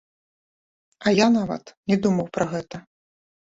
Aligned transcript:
А 1.05 1.13
я 1.17 1.27
нават 1.37 1.75
не 1.93 2.01
думаў 2.07 2.27
пра 2.41 2.51
гэта! 2.57 2.83